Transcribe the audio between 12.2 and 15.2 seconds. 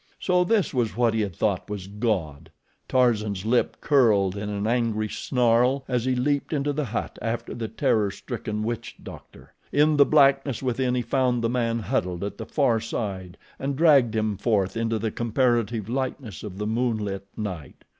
at the far side and dragged him forth into the